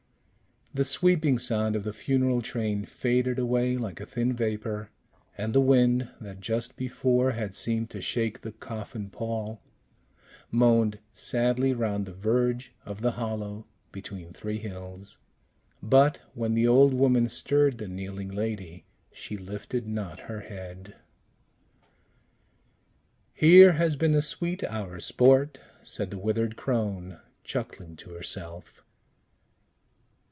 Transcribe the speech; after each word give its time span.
The 0.73 0.85
sweeping 0.85 1.37
sound 1.37 1.75
of 1.75 1.83
the 1.83 1.91
funeral 1.91 2.41
train 2.41 2.85
faded 2.85 3.37
away 3.37 3.75
like 3.75 3.99
a 3.99 4.05
thin 4.05 4.31
vapor, 4.31 4.89
and 5.37 5.51
the 5.51 5.59
wind, 5.59 6.09
that 6.21 6.39
just 6.39 6.77
before 6.77 7.31
had 7.31 7.53
seemed 7.53 7.89
to 7.89 7.99
shake 7.99 8.39
the 8.39 8.53
coffin 8.53 9.09
pall, 9.09 9.61
moaned 10.49 10.99
sadly 11.13 11.73
round 11.73 12.05
the 12.05 12.13
verge 12.13 12.73
of 12.85 13.01
the 13.01 13.11
Hollow 13.11 13.67
between 13.91 14.31
three 14.31 14.59
Hills. 14.59 15.17
But 15.83 16.19
when 16.35 16.53
the 16.53 16.69
old 16.69 16.93
woman 16.93 17.27
stirred 17.27 17.77
the 17.77 17.89
kneeling 17.89 18.29
lady, 18.29 18.85
she 19.11 19.35
lifted 19.35 19.85
not 19.85 20.21
her 20.31 20.39
head. 20.39 20.95
"Here 23.33 23.73
has 23.73 23.97
been 23.97 24.15
a 24.15 24.21
sweet 24.21 24.63
hour's 24.63 25.03
sport!" 25.03 25.59
said 25.83 26.11
the 26.11 26.17
withered 26.17 26.55
crone, 26.55 27.19
chuckling 27.43 27.97
to 27.97 28.11
herself. 28.11 28.85